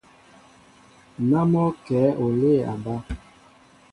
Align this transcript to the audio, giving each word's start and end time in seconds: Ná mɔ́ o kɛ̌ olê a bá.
Ná 1.29 1.39
mɔ́ 1.51 1.63
o 1.69 1.71
kɛ̌ 1.85 2.01
olê 2.25 2.53
a 2.71 2.73
bá. 2.83 2.95